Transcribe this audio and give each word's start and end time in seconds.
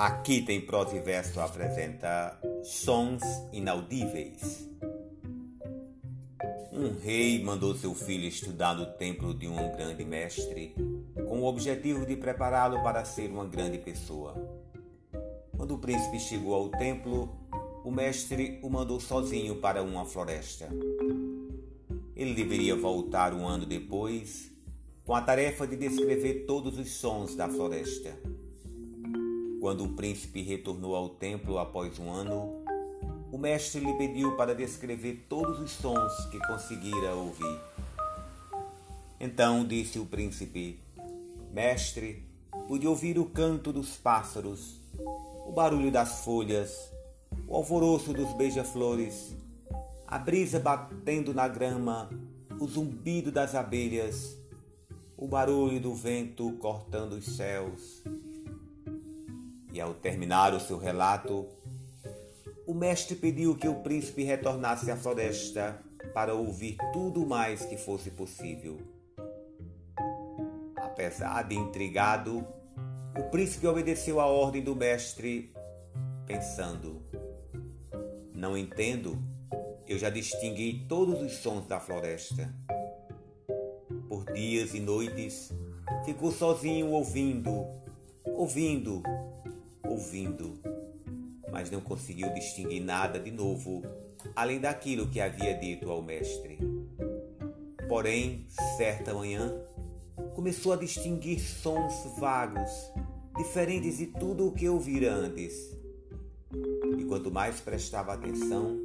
Aqui 0.00 0.40
tem 0.40 0.62
prosa 0.62 0.96
e 0.96 1.00
verso 1.00 1.38
apresenta 1.40 2.40
sons 2.62 3.22
inaudíveis. 3.52 4.66
Um 6.72 6.98
rei 6.98 7.44
mandou 7.44 7.74
seu 7.74 7.94
filho 7.94 8.24
estudar 8.24 8.74
no 8.74 8.86
templo 8.94 9.34
de 9.34 9.46
um 9.46 9.76
grande 9.76 10.02
mestre, 10.02 10.74
com 11.28 11.42
o 11.42 11.44
objetivo 11.44 12.06
de 12.06 12.16
prepará-lo 12.16 12.82
para 12.82 13.04
ser 13.04 13.30
uma 13.30 13.44
grande 13.44 13.76
pessoa. 13.76 14.34
Quando 15.54 15.74
o 15.74 15.78
príncipe 15.78 16.18
chegou 16.18 16.54
ao 16.54 16.70
templo, 16.70 17.36
o 17.84 17.90
mestre 17.90 18.58
o 18.62 18.70
mandou 18.70 18.98
sozinho 18.98 19.56
para 19.56 19.82
uma 19.82 20.06
floresta. 20.06 20.70
Ele 22.16 22.32
deveria 22.32 22.74
voltar 22.74 23.34
um 23.34 23.46
ano 23.46 23.66
depois, 23.66 24.50
com 25.04 25.14
a 25.14 25.20
tarefa 25.20 25.66
de 25.66 25.76
descrever 25.76 26.46
todos 26.46 26.78
os 26.78 26.90
sons 26.90 27.36
da 27.36 27.50
floresta. 27.50 28.29
Quando 29.60 29.84
o 29.84 29.92
príncipe 29.92 30.40
retornou 30.40 30.96
ao 30.96 31.10
templo 31.10 31.58
após 31.58 31.98
um 31.98 32.10
ano, 32.10 32.64
o 33.30 33.36
mestre 33.36 33.78
lhe 33.78 33.92
pediu 33.98 34.34
para 34.34 34.54
descrever 34.54 35.26
todos 35.28 35.60
os 35.60 35.70
sons 35.70 36.12
que 36.30 36.38
conseguira 36.46 37.14
ouvir. 37.14 37.60
Então 39.20 39.62
disse 39.66 39.98
o 39.98 40.06
príncipe: 40.06 40.80
Mestre, 41.52 42.24
pude 42.66 42.86
ouvir 42.86 43.18
o 43.18 43.26
canto 43.26 43.70
dos 43.70 43.98
pássaros, 43.98 44.80
o 45.46 45.52
barulho 45.52 45.92
das 45.92 46.24
folhas, 46.24 46.90
o 47.46 47.54
alvoroço 47.54 48.14
dos 48.14 48.32
beija-flores, 48.32 49.36
a 50.06 50.18
brisa 50.18 50.58
batendo 50.58 51.34
na 51.34 51.46
grama, 51.46 52.08
o 52.58 52.66
zumbido 52.66 53.30
das 53.30 53.54
abelhas, 53.54 54.38
o 55.18 55.28
barulho 55.28 55.78
do 55.78 55.94
vento 55.94 56.50
cortando 56.52 57.12
os 57.12 57.26
céus 57.36 58.02
e 59.80 59.82
ao 59.82 59.94
terminar 59.94 60.52
o 60.52 60.60
seu 60.60 60.76
relato, 60.76 61.48
o 62.66 62.74
mestre 62.74 63.16
pediu 63.16 63.56
que 63.56 63.66
o 63.66 63.76
príncipe 63.76 64.22
retornasse 64.22 64.90
à 64.90 64.96
floresta 64.96 65.80
para 66.12 66.34
ouvir 66.34 66.76
tudo 66.92 67.24
mais 67.24 67.64
que 67.64 67.78
fosse 67.78 68.10
possível. 68.10 68.78
Apesar 70.76 71.48
de 71.48 71.54
intrigado, 71.54 72.46
o 73.18 73.22
príncipe 73.30 73.66
obedeceu 73.66 74.20
à 74.20 74.26
ordem 74.26 74.62
do 74.62 74.76
mestre, 74.76 75.50
pensando: 76.26 77.00
Não 78.34 78.58
entendo, 78.58 79.18
eu 79.88 79.98
já 79.98 80.10
distingui 80.10 80.84
todos 80.90 81.22
os 81.22 81.38
sons 81.38 81.66
da 81.66 81.80
floresta. 81.80 82.54
Por 84.10 84.30
dias 84.30 84.74
e 84.74 84.80
noites, 84.80 85.50
ficou 86.04 86.30
sozinho 86.30 86.90
ouvindo, 86.90 87.66
ouvindo 88.26 89.02
ouvindo, 89.90 90.58
mas 91.50 91.70
não 91.70 91.80
conseguiu 91.80 92.32
distinguir 92.32 92.82
nada 92.82 93.18
de 93.18 93.30
novo, 93.30 93.82
além 94.36 94.60
daquilo 94.60 95.08
que 95.08 95.20
havia 95.20 95.54
dito 95.54 95.90
ao 95.90 96.00
mestre. 96.00 96.58
Porém, 97.88 98.46
certa 98.76 99.12
manhã, 99.12 99.52
começou 100.34 100.72
a 100.72 100.76
distinguir 100.76 101.40
sons 101.40 101.92
vagos, 102.18 102.70
diferentes 103.36 103.98
de 103.98 104.06
tudo 104.06 104.46
o 104.46 104.52
que 104.52 104.68
ouvira 104.68 105.12
antes. 105.12 105.76
E 106.98 107.04
quanto 107.04 107.30
mais 107.30 107.60
prestava 107.60 108.12
atenção, 108.12 108.78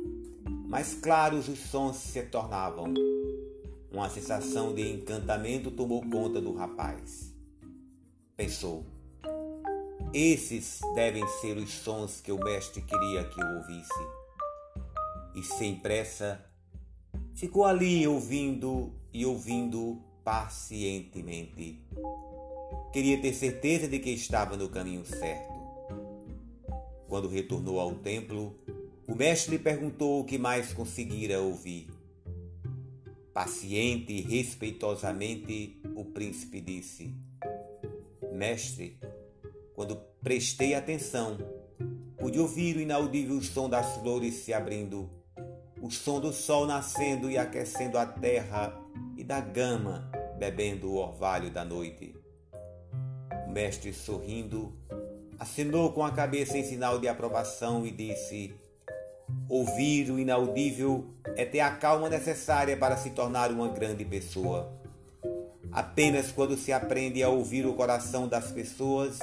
mais 0.68 0.96
claros 0.96 1.48
os 1.48 1.60
sons 1.60 1.98
se 1.98 2.24
tornavam. 2.24 2.94
Uma 3.92 4.10
sensação 4.10 4.74
de 4.74 4.82
encantamento 4.92 5.72
tomou 5.72 6.02
conta 6.02 6.42
do 6.42 6.54
rapaz. 6.54 7.34
Pensou: 8.36 8.86
esses 10.16 10.80
devem 10.94 11.28
ser 11.42 11.58
os 11.58 11.70
sons 11.70 12.22
que 12.22 12.32
o 12.32 12.42
mestre 12.42 12.82
queria 12.82 13.26
que 13.26 13.42
eu 13.42 13.48
ouvisse. 13.58 14.08
E 15.36 15.44
sem 15.44 15.76
pressa, 15.76 16.40
ficou 17.34 17.66
ali 17.66 18.08
ouvindo 18.08 18.94
e 19.12 19.26
ouvindo 19.26 20.02
pacientemente. 20.24 21.82
Queria 22.94 23.22
ter 23.22 23.34
certeza 23.34 23.90
de 23.90 24.00
que 24.00 24.10
estava 24.12 24.56
no 24.56 24.70
caminho 24.70 25.06
certo. 25.06 25.54
Quando 27.10 27.28
retornou 27.28 27.78
ao 27.78 27.96
templo, 27.96 28.58
o 29.06 29.16
mestre 29.16 29.58
lhe 29.58 29.62
perguntou 29.62 30.22
o 30.22 30.24
que 30.24 30.38
mais 30.38 30.72
conseguira 30.72 31.42
ouvir. 31.42 31.90
Paciente 33.34 34.14
e 34.14 34.22
respeitosamente, 34.22 35.78
o 35.94 36.06
príncipe 36.06 36.62
disse: 36.62 37.14
Mestre, 38.32 38.98
quando 39.76 40.00
prestei 40.26 40.74
atenção, 40.74 41.38
pude 42.18 42.40
ouvir 42.40 42.78
o 42.78 42.82
inaudível 42.82 43.40
som 43.44 43.70
das 43.70 43.98
flores 43.98 44.34
se 44.34 44.52
abrindo, 44.52 45.08
o 45.80 45.92
som 45.92 46.20
do 46.20 46.34
sol 46.34 46.66
nascendo 46.66 47.30
e 47.30 47.38
aquecendo 47.38 47.96
a 47.96 48.08
terra 48.08 48.76
e 49.16 49.24
da 49.24 49.40
gama 49.40 50.10
bebendo 50.40 50.90
o 50.90 50.96
orvalho 50.96 51.52
da 51.52 51.64
noite. 51.64 52.16
O 53.48 53.52
mestre, 53.52 53.94
sorrindo, 53.94 54.74
acenou 55.38 55.94
com 55.94 56.04
a 56.04 56.12
cabeça 56.12 56.58
em 56.58 56.64
sinal 56.64 56.98
de 56.98 57.08
aprovação 57.08 57.86
e 57.86 57.92
disse: 57.92 58.56
Ouvir 59.48 60.10
o 60.10 60.18
inaudível 60.18 61.06
é 61.36 61.46
ter 61.46 61.60
a 61.60 61.70
calma 61.70 62.10
necessária 62.10 62.76
para 62.76 62.98
se 62.98 63.12
tornar 63.12 63.52
uma 63.52 63.68
grande 63.68 64.04
pessoa. 64.04 64.85
Apenas 65.72 66.32
quando 66.32 66.58
se 66.58 66.72
aprende 66.72 67.22
a 67.22 67.30
ouvir 67.30 67.66
o 67.66 67.74
coração 67.74 68.28
das 68.28 68.52
pessoas 68.52 69.20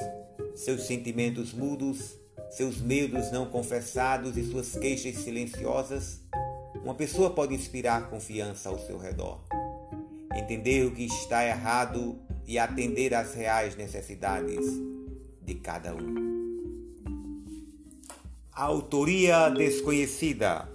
seus 0.55 0.83
sentimentos 0.87 1.53
mudos, 1.53 2.17
seus 2.51 2.81
medos 2.81 3.31
não 3.31 3.47
confessados 3.47 4.37
e 4.37 4.45
suas 4.45 4.73
queixas 4.77 5.17
silenciosas, 5.17 6.21
uma 6.85 6.95
pessoa 6.95 7.31
pode 7.31 7.55
inspirar 7.55 8.11
confiança 8.11 8.69
ao 8.69 8.79
seu 8.79 8.99
redor. 8.99 9.41
Entender 10.35 10.85
o 10.87 10.91
que 10.91 11.05
está 11.05 11.45
errado 11.47 12.19
e 12.47 12.59
atender 12.59 13.15
às 13.15 13.35
reais 13.35 13.77
necessidades 13.77 14.65
de 15.41 15.55
cada 15.55 15.95
um. 15.95 16.33
Autoria 18.53 19.49
desconhecida. 19.49 20.69